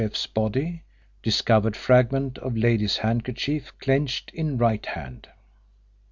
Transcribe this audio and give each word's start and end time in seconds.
F.'s 0.03 0.25
body. 0.25 0.81
Discovered 1.21 1.77
fragment 1.77 2.39
of 2.39 2.57
lady's 2.57 2.97
handkerchief 2.97 3.71
clenched 3.77 4.31
in 4.33 4.57
right 4.57 4.83
hand. 4.83 5.27